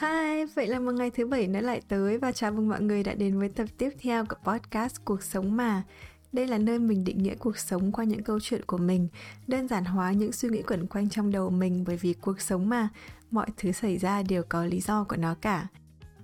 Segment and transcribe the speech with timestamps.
[0.00, 3.02] Hi, vậy là một ngày thứ bảy nữa lại tới và chào mừng mọi người
[3.02, 5.82] đã đến với tập tiếp theo của podcast Cuộc sống mà.
[6.32, 9.08] Đây là nơi mình định nghĩa cuộc sống qua những câu chuyện của mình,
[9.46, 12.68] đơn giản hóa những suy nghĩ quẩn quanh trong đầu mình bởi vì cuộc sống
[12.68, 12.88] mà,
[13.30, 15.66] mọi thứ xảy ra đều có lý do của nó cả.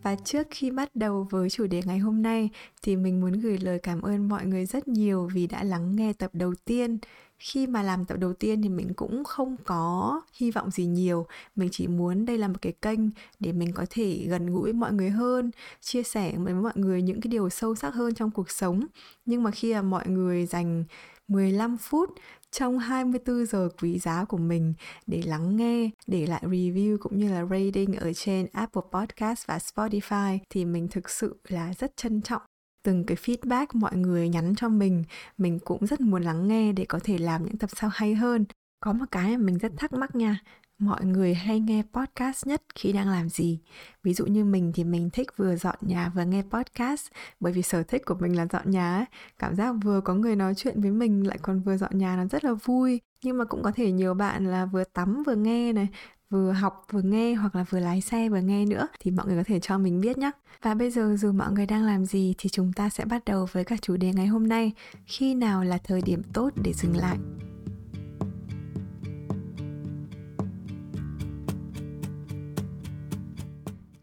[0.03, 2.51] Và trước khi bắt đầu với chủ đề ngày hôm nay
[2.83, 6.13] thì mình muốn gửi lời cảm ơn mọi người rất nhiều vì đã lắng nghe
[6.13, 6.99] tập đầu tiên
[7.39, 11.27] khi mà làm tập đầu tiên thì mình cũng không có hy vọng gì nhiều.
[11.57, 13.01] Mình chỉ muốn đây là một cái kênh
[13.41, 15.51] để mình có thể gần gũi mọi người hơn
[15.81, 18.87] chia sẻ với mọi người những cái điều sâu sắc hơn trong cuộc sống.
[19.25, 20.85] Nhưng mà khi mà mọi người dành
[21.29, 22.11] 15 phút
[22.51, 24.75] trong 24 giờ quý giá của mình
[25.07, 29.59] để lắng nghe, để lại review cũng như là rating ở trên Apple Podcast và
[29.59, 32.43] Spotify thì mình thực sự là rất trân trọng
[32.85, 35.05] từng cái feedback mọi người nhắn cho mình
[35.39, 38.45] mình cũng rất muốn lắng nghe để có thể làm những tập sau hay hơn.
[38.81, 40.41] Có một cái mà mình rất thắc mắc nha,
[40.79, 43.61] mọi người hay nghe podcast nhất khi đang làm gì?
[44.03, 47.09] Ví dụ như mình thì mình thích vừa dọn nhà vừa nghe podcast,
[47.41, 49.05] bởi vì sở thích của mình là dọn nhà ấy.
[49.39, 52.25] cảm giác vừa có người nói chuyện với mình lại còn vừa dọn nhà nó
[52.25, 53.01] rất là vui.
[53.25, 55.89] Nhưng mà cũng có thể nhiều bạn là vừa tắm vừa nghe này
[56.31, 59.37] vừa học vừa nghe hoặc là vừa lái xe vừa nghe nữa thì mọi người
[59.37, 60.31] có thể cho mình biết nhé.
[60.63, 63.47] Và bây giờ dù mọi người đang làm gì thì chúng ta sẽ bắt đầu
[63.53, 64.73] với các chủ đề ngày hôm nay,
[65.07, 67.19] khi nào là thời điểm tốt để dừng lại.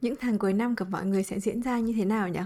[0.02, 2.39] Những tháng cuối năm của mọi người sẽ diễn ra như thế nào nhỉ?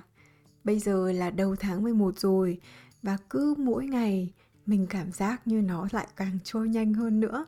[0.64, 2.60] Bây giờ là đầu tháng 11 rồi
[3.04, 4.34] và cứ mỗi ngày
[4.66, 7.46] mình cảm giác như nó lại càng trôi nhanh hơn nữa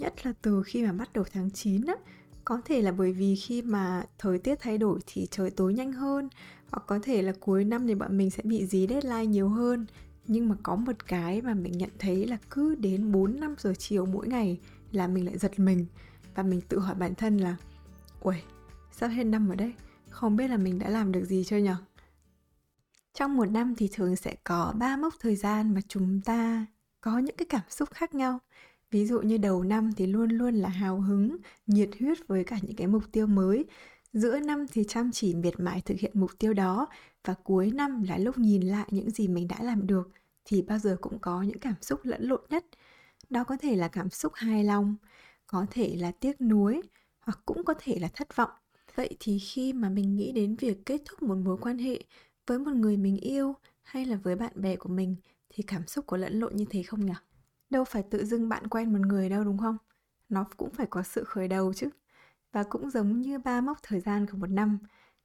[0.00, 1.94] nhất là từ khi mà bắt đầu tháng 9 á.
[2.44, 5.92] Có thể là bởi vì khi mà thời tiết thay đổi thì trời tối nhanh
[5.92, 6.28] hơn
[6.70, 9.86] hoặc có thể là cuối năm thì bọn mình sẽ bị dí deadline nhiều hơn.
[10.26, 13.74] Nhưng mà có một cái mà mình nhận thấy là cứ đến 4 5 giờ
[13.78, 14.60] chiều mỗi ngày
[14.92, 15.86] là mình lại giật mình.
[16.34, 17.56] Và mình tự hỏi bản thân là
[18.20, 18.36] Ui,
[18.92, 19.72] sắp hết năm rồi đấy,
[20.10, 21.76] không biết là mình đã làm được gì chưa nhở?
[23.14, 26.66] Trong một năm thì thường sẽ có ba mốc thời gian mà chúng ta
[27.00, 28.38] có những cái cảm xúc khác nhau
[28.90, 31.36] ví dụ như đầu năm thì luôn luôn là hào hứng,
[31.66, 33.64] nhiệt huyết với cả những cái mục tiêu mới.
[34.12, 36.86] Giữa năm thì chăm chỉ miệt mài thực hiện mục tiêu đó
[37.24, 40.10] và cuối năm là lúc nhìn lại những gì mình đã làm được
[40.44, 42.64] thì bao giờ cũng có những cảm xúc lẫn lộn nhất.
[43.30, 44.96] Đó có thể là cảm xúc hài lòng,
[45.46, 46.82] có thể là tiếc nuối
[47.20, 48.50] hoặc cũng có thể là thất vọng.
[48.94, 52.04] Vậy thì khi mà mình nghĩ đến việc kết thúc một mối quan hệ
[52.46, 55.16] với một người mình yêu hay là với bạn bè của mình
[55.48, 57.12] thì cảm xúc có lẫn lộn như thế không nhỉ
[57.70, 59.76] đâu phải tự dưng bạn quen một người đâu, đúng không?
[60.28, 61.88] Nó cũng phải có sự khởi đầu chứ.
[62.52, 64.78] Và cũng giống như ba mốc thời gian của một năm,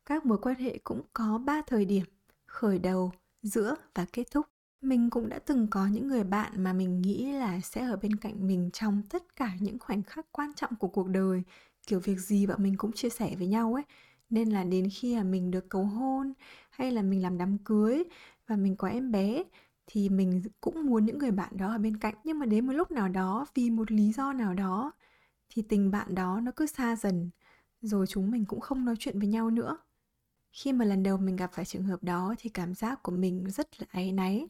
[0.06, 2.06] các mối quan hệ cũng có ba thời điểm,
[2.48, 3.12] khởi đầu,
[3.42, 4.46] giữa và kết thúc.
[4.82, 8.16] Mình cũng đã từng có những người bạn mà mình nghĩ là sẽ ở bên
[8.16, 11.44] cạnh mình trong tất cả những khoảnh khắc quan trọng của cuộc đời,
[11.88, 13.84] kiểu việc gì bọn mình cũng chia sẻ với nhau ấy.
[14.30, 16.34] Nên là đến khi mà mình được cầu hôn,
[16.70, 18.04] hay là mình làm đám cưới
[18.48, 19.44] và mình có em bé
[19.88, 22.16] thì mình cũng muốn những người bạn đó ở bên cạnh.
[22.24, 24.92] Nhưng mà đến một lúc nào đó, vì một lý do nào đó,
[25.50, 27.30] thì tình bạn đó nó cứ xa dần,
[27.82, 29.78] rồi chúng mình cũng không nói chuyện với nhau nữa.
[30.52, 33.46] Khi mà lần đầu mình gặp phải trường hợp đó thì cảm giác của mình
[33.50, 34.48] rất là áy náy.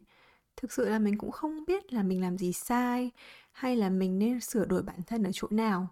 [0.58, 3.12] Thực sự là mình cũng không biết là mình làm gì sai,
[3.52, 5.88] hay là mình nên sửa đổi bản thân ở chỗ nào.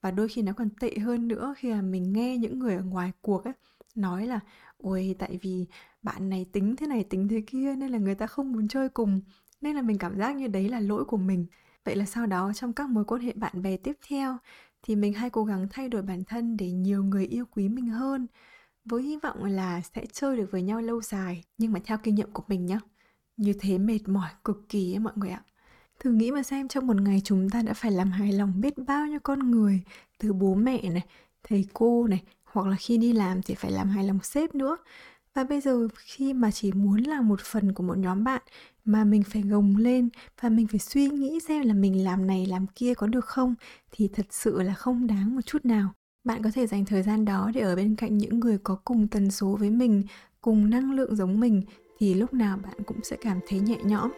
[0.00, 2.82] Và đôi khi nó còn tệ hơn nữa khi mà mình nghe những người ở
[2.84, 3.54] ngoài cuộc ấy
[3.94, 4.40] nói là
[4.78, 5.66] ôi tại vì
[6.02, 8.88] bạn này tính thế này, tính thế kia nên là người ta không muốn chơi
[8.88, 9.20] cùng,
[9.60, 11.46] nên là mình cảm giác như đấy là lỗi của mình.
[11.84, 14.36] Vậy là sau đó trong các mối quan hệ bạn bè tiếp theo
[14.82, 17.86] thì mình hay cố gắng thay đổi bản thân để nhiều người yêu quý mình
[17.86, 18.26] hơn,
[18.84, 21.44] với hy vọng là sẽ chơi được với nhau lâu dài.
[21.58, 22.80] Nhưng mà theo kinh nghiệm của mình nhá,
[23.36, 25.42] như thế mệt mỏi cực kỳ ấy mọi người ạ.
[26.00, 28.74] Thử nghĩ mà xem trong một ngày chúng ta đã phải làm hài lòng biết
[28.86, 29.82] bao nhiêu con người,
[30.18, 31.04] từ bố mẹ này,
[31.42, 32.22] thầy cô này
[32.52, 34.76] hoặc là khi đi làm thì phải làm hài lòng sếp nữa.
[35.34, 38.42] Và bây giờ khi mà chỉ muốn là một phần của một nhóm bạn
[38.84, 40.08] mà mình phải gồng lên
[40.40, 43.54] và mình phải suy nghĩ xem là mình làm này, làm kia có được không,
[43.92, 45.90] thì thật sự là không đáng một chút nào.
[46.24, 49.08] Bạn có thể dành thời gian đó để ở bên cạnh những người có cùng
[49.08, 50.02] tần số với mình,
[50.40, 51.62] cùng năng lượng giống mình,
[51.98, 54.10] thì lúc nào bạn cũng sẽ cảm thấy nhẹ nhõm.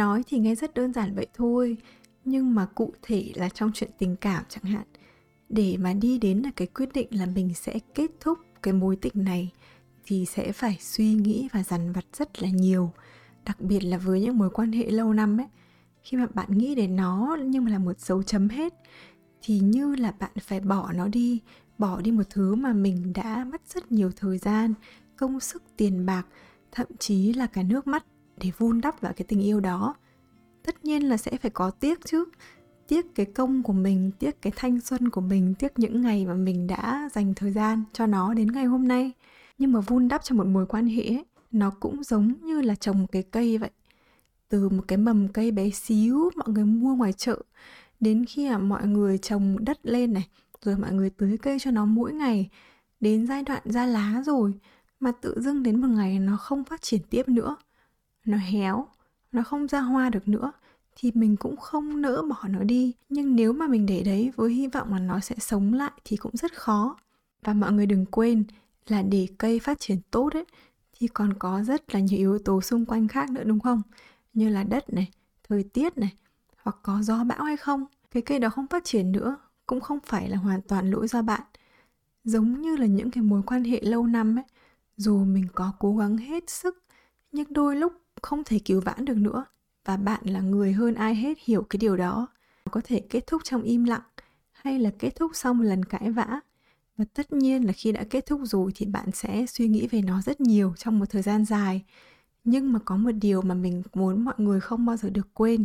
[0.00, 1.76] Nói thì nghe rất đơn giản vậy thôi,
[2.24, 4.86] nhưng mà cụ thể là trong chuyện tình cảm chẳng hạn.
[5.48, 8.96] Để mà đi đến là cái quyết định là mình sẽ kết thúc cái mối
[8.96, 9.50] tình này,
[10.04, 12.92] thì sẽ phải suy nghĩ và dằn vặt rất là nhiều,
[13.44, 15.46] đặc biệt là với những mối quan hệ lâu năm ấy.
[16.02, 18.74] Khi mà bạn nghĩ đến nó nhưng mà là một dấu chấm hết,
[19.42, 21.40] thì như là bạn phải bỏ nó đi,
[21.78, 24.74] bỏ đi một thứ mà mình đã mất rất nhiều thời gian,
[25.16, 26.26] công sức, tiền bạc,
[26.72, 28.04] thậm chí là cả nước mắt
[28.42, 29.94] để vun đắp vào cái tình yêu đó.
[30.64, 32.24] Tất nhiên là sẽ phải có tiếc chứ.
[32.88, 36.34] Tiếc cái công của mình tiếc cái thanh xuân của mình tiếc những ngày mà
[36.34, 39.12] mình đã dành thời gian cho nó đến ngày hôm nay.
[39.58, 42.74] Nhưng mà vun đắp cho một mối quan hệ ấy, nó cũng giống như là
[42.74, 43.70] trồng một cái cây vậy.
[44.48, 47.42] Từ một cái mầm cây bé xíu mọi người mua ngoài chợ
[48.00, 50.28] đến khi mà mọi người trồng đất lên này
[50.62, 52.48] rồi mọi người tưới cây cho nó mỗi ngày
[53.00, 54.54] đến giai đoạn ra lá rồi
[55.00, 57.56] mà tự dưng đến một ngày nó không phát triển tiếp nữa
[58.24, 58.88] nó héo,
[59.32, 60.52] nó không ra hoa được nữa,
[60.96, 62.94] thì mình cũng không nỡ bỏ nó đi.
[63.08, 66.16] Nhưng nếu mà mình để đấy với hy vọng là nó sẽ sống lại thì
[66.16, 66.96] cũng rất khó.
[67.42, 68.44] Và mọi người đừng quên
[68.86, 70.44] là để cây phát triển tốt ấy,
[70.92, 73.82] thì còn có rất là nhiều yếu tố xung quanh khác nữa, đúng không?
[74.32, 75.10] Như là đất này,
[75.48, 76.12] thời tiết này,
[76.62, 77.86] hoặc có gió bão hay không.
[78.10, 81.22] Cái cây đó không phát triển nữa, cũng không phải là hoàn toàn lỗi do
[81.22, 81.42] bạn.
[82.24, 84.44] Giống như là những cái mối quan hệ lâu năm ấy,
[84.96, 86.84] dù mình có cố gắng hết sức,
[87.32, 89.44] nhưng đôi lúc không thể cứu vãn được nữa.
[89.84, 92.26] Và bạn là người hơn ai hết hiểu cái điều đó.
[92.70, 94.02] Có thể kết thúc trong im lặng,
[94.52, 96.40] hay là kết thúc sau một lần cãi vã.
[96.96, 100.02] Và tất nhiên là khi đã kết thúc rồi thì bạn sẽ suy nghĩ về
[100.02, 101.84] nó rất nhiều trong một thời gian dài.
[102.44, 105.64] Nhưng mà có một điều mà mình muốn mọi người không bao giờ được quên,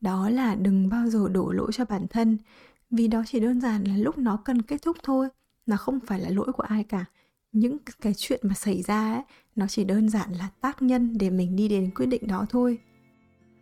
[0.00, 2.38] đó là đừng bao giờ đổ lỗi cho bản thân.
[2.90, 5.28] Vì đó chỉ đơn giản là lúc nó cần kết thúc thôi
[5.66, 7.04] nó không phải là lỗi của ai cả
[7.52, 9.22] những cái chuyện mà xảy ra ấy,
[9.56, 12.78] nó chỉ đơn giản là tác nhân để mình đi đến quyết định đó thôi.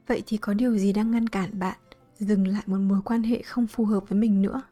[0.07, 1.79] Vậy thì có điều gì đang ngăn cản bạn
[2.19, 4.63] dừng lại một mối quan hệ không phù hợp với mình nữa?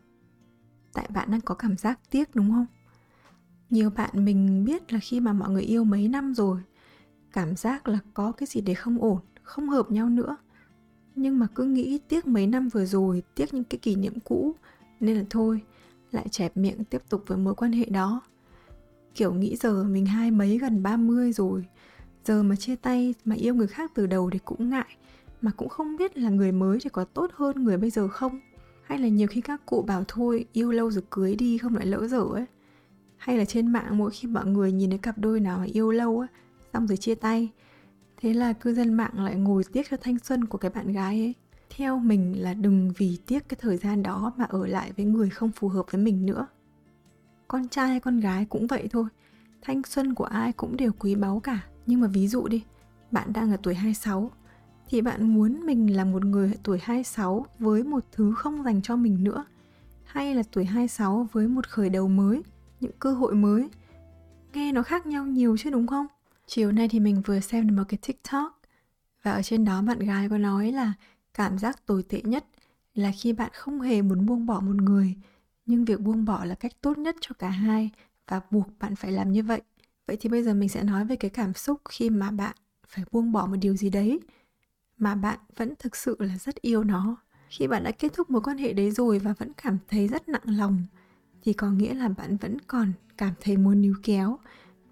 [0.93, 2.67] Tại bạn đang có cảm giác tiếc, đúng không?
[3.71, 6.61] Nhiều bạn mình biết là khi mà mọi người yêu mấy năm rồi,
[7.33, 10.37] cảm giác là có cái gì đấy không ổn, không hợp nhau nữa.
[11.15, 14.55] Nhưng mà cứ nghĩ tiếc mấy năm vừa rồi, tiếc những cái kỷ niệm cũ,
[15.01, 15.63] nên là thôi,
[16.11, 18.23] lại chẹp miệng tiếp tục với mối quan hệ đó
[19.19, 21.65] kiểu nghĩ giờ mình hai mấy gần 30 rồi.
[22.25, 24.97] Giờ mà chia tay, mà yêu người khác từ đầu thì cũng ngại,
[25.41, 28.41] mà cũng không biết là người mới thì có tốt hơn người bây giờ không?
[28.83, 31.87] Hay là nhiều khi các cụ bảo thôi, yêu lâu rồi cưới đi, không lại
[31.87, 32.45] lỡ dở ấy.
[33.17, 35.91] Hay là trên mạng mỗi khi mọi người nhìn thấy cặp đôi nào mà yêu
[35.91, 36.27] lâu á,
[36.73, 37.49] xong rồi chia tay,
[38.17, 41.21] thế là cư dân mạng lại ngồi tiếc cho thanh xuân của cái bạn gái
[41.21, 41.35] ấy.
[41.77, 45.31] Theo mình là đừng vì tiếc cái thời gian đó mà ở lại với người
[45.31, 46.47] không phù hợp với mình nữa
[47.49, 49.05] con trai hay con gái cũng vậy thôi
[49.63, 52.65] thanh xuân của ai cũng đều quý báu cả nhưng mà ví dụ đi
[53.11, 54.31] bạn đang ở tuổi 26
[54.89, 58.97] thì bạn muốn mình là một người tuổi 26 với một thứ không dành cho
[58.97, 59.45] mình nữa
[60.09, 62.43] hay là tuổi 26 với một khởi đầu mới,
[62.81, 63.69] những cơ hội mới.
[64.53, 66.07] Nghe nó khác nhau nhiều chứ đúng không?
[66.47, 68.61] Chiều nay thì mình vừa xem được một cái TikTok
[69.23, 70.93] và ở trên đó bạn gái có nói là
[71.35, 72.45] cảm giác tồi tệ nhất
[72.95, 75.17] là khi bạn không hề muốn buông bỏ một người
[75.69, 77.91] nhưng việc buông bỏ là cách tốt nhất cho cả hai
[78.29, 79.63] và buộc bạn phải làm như vậy.
[80.07, 82.57] Vậy thì bây giờ mình sẽ nói về cái cảm xúc khi mà bạn
[82.87, 84.21] phải buông bỏ một điều gì đấy
[84.99, 87.17] mà bạn vẫn thực sự là rất yêu nó
[87.49, 90.29] khi bạn đã kết thúc mối quan hệ đấy rồi và vẫn cảm thấy rất
[90.29, 90.83] nặng lòng,
[91.43, 94.39] thì có nghĩa là bạn vẫn còn cảm thấy muốn níu kéo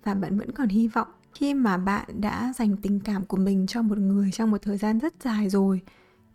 [0.05, 3.67] và bạn vẫn còn hy vọng khi mà bạn đã dành tình cảm của mình
[3.67, 5.81] cho một người trong một thời gian rất dài rồi,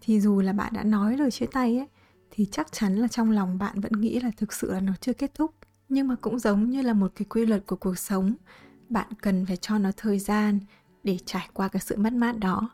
[0.02, 1.88] thì dù là bạn đã nói lời chia tay ấy
[2.32, 5.14] thì chắc chắn là trong lòng bạn vẫn nghĩ là thực sự là nó chưa
[5.14, 5.56] kết thúc.
[5.90, 8.34] Nhưng mà cũng giống như là một cái quy luật của cuộc sống,
[8.90, 10.60] bạn cần phải cho nó thời gian
[11.04, 12.70] để trải qua cái sự mất mát đó.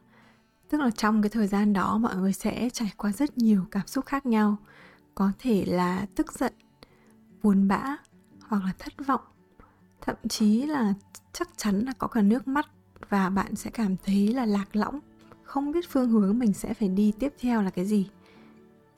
[0.70, 3.88] Tức là trong cái thời gian đó mọi người sẽ trải qua rất nhiều cảm
[3.88, 4.58] xúc khác nhau.
[5.16, 6.54] Có thể là tức giận,
[7.44, 7.98] buồn bã
[8.42, 9.22] hoặc là thất vọng.
[10.02, 10.94] Thậm chí là
[11.34, 12.68] chắc chắn là có cả nước mắt
[13.10, 15.00] và bạn sẽ cảm thấy là lạc lõng.
[15.44, 18.10] Không biết phương hướng mình sẽ phải đi tiếp theo là cái gì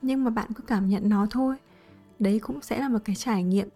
[0.02, 1.56] nhưng mà bạn cứ cảm nhận nó thôi.
[2.18, 3.68] Đấy cũng sẽ là một cái trải nghiệm.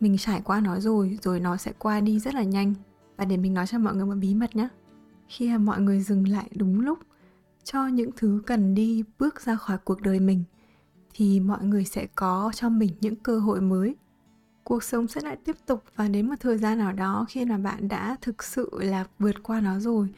[0.00, 2.74] Mình trải qua nó rồi rồi nó sẽ qua đi rất là nhanh.
[3.16, 4.68] Và để mình nói cho mọi người một bí mật nhé
[5.28, 6.98] khi mà mọi người dừng lại đúng lúc,
[7.64, 10.44] cho những thứ cần đi bước ra khỏi cuộc đời mình,
[11.14, 13.96] thì mọi người sẽ có cho mình những cơ hội mới.
[14.64, 17.58] Cuộc sống sẽ lại tiếp tục và đến một thời gian nào đó khi mà
[17.58, 20.08] bạn đã thực sự là vượt qua nó rồi,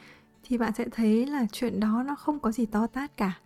[0.43, 3.39] thì bạn sẽ thấy là chuyện đó nó không có gì to tát cả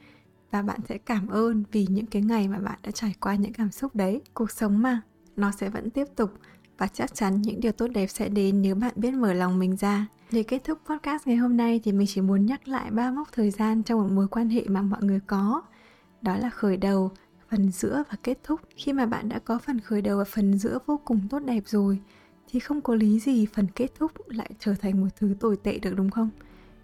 [0.51, 3.53] và bạn sẽ cảm ơn vì những cái ngày mà bạn đã trải qua những
[3.53, 5.01] cảm xúc đấy cuộc sống mà
[5.35, 6.33] nó sẽ vẫn tiếp tục
[6.77, 9.75] và chắc chắn những điều tốt đẹp sẽ đến nếu bạn biết mở lòng mình
[9.75, 13.11] ra để kết thúc podcast ngày hôm nay thì mình chỉ muốn nhắc lại ba
[13.11, 15.61] mốc thời gian trong một mối quan hệ mà mọi người có.
[16.21, 17.11] Đó là khởi đầu,
[17.49, 18.61] phần giữa và kết thúc.
[18.75, 21.63] Khi mà bạn đã có phần khởi đầu và phần giữa vô cùng tốt đẹp
[21.65, 21.99] rồi
[22.47, 25.79] thì không có lý gì phần kết thúc lại trở thành một thứ tồi tệ
[25.79, 26.29] được đúng không?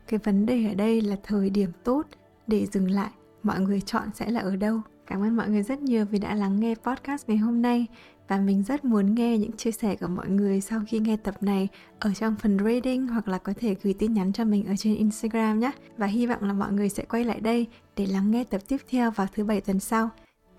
[0.08, 2.08] Cái vấn đề ở đây là thời điểm tốt
[2.48, 3.12] để dừng lại.
[3.46, 4.82] Mọi người chọn sẽ là ở đâu?
[5.08, 7.88] Cảm ơn mọi người rất nhiều vì đã lắng nghe podcast ngày hôm nay.
[8.28, 11.44] và mình rất muốn nghe những chia sẻ của mọi người sau khi nghe tập
[11.44, 11.68] này
[12.00, 14.96] ở trong phần rating hoặc là có thể gửi tin nhắn cho mình ở trên
[14.96, 15.72] Instagram nhé.
[15.98, 18.78] Và hy vọng là mọi người sẽ quay lại đây để lắng nghe tập tiếp
[18.90, 20.10] theo vào thứ bảy tuần sau.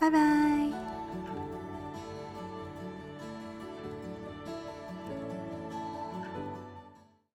[0.01, 0.96] Bye bye!